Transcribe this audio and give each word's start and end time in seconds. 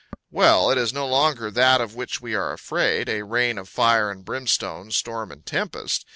Well, 0.31 0.71
it 0.71 0.79
is 0.79 0.91
no 0.91 1.05
longer 1.07 1.51
that 1.51 1.79
of 1.79 1.93
which 1.93 2.19
we 2.21 2.33
are 2.33 2.53
afraid, 2.53 3.07
a 3.07 3.21
rain 3.21 3.59
of 3.59 3.69
fire 3.69 4.09
and 4.09 4.25
brimstone, 4.25 4.89
storm 4.89 5.31
and 5.31 5.45
tempest! 5.45 6.05